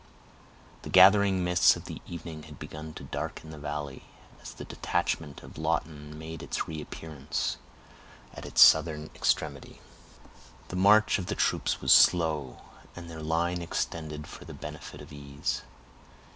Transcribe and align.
The 0.81 0.89
gathering 0.89 1.43
mists 1.43 1.75
of 1.75 1.85
the 1.85 2.01
evening 2.07 2.41
had 2.49 2.57
begun 2.57 2.91
to 2.95 3.03
darken 3.03 3.51
the 3.51 3.59
valley, 3.59 4.05
as 4.41 4.51
the 4.51 4.65
detachment 4.65 5.43
of 5.43 5.59
Lawton 5.59 6.17
made 6.17 6.41
its 6.41 6.67
reappearance, 6.67 7.57
at 8.33 8.43
its 8.43 8.61
southern 8.63 9.11
extremity. 9.13 9.79
The 10.69 10.75
march 10.75 11.19
of 11.19 11.27
the 11.27 11.35
troops 11.35 11.81
was 11.81 11.93
slow, 11.93 12.63
and 12.95 13.11
their 13.11 13.21
line 13.21 13.61
extended 13.61 14.25
for 14.25 14.43
the 14.43 14.55
benefit 14.55 15.01
of 15.01 15.13
ease. 15.13 15.61